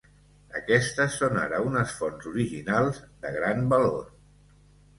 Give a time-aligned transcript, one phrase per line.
[0.59, 4.05] Aquestes són ara unes fonts originals de gran valor.